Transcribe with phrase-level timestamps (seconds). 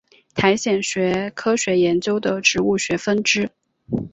[0.33, 3.51] 苔藓学科学研究的植物学分支。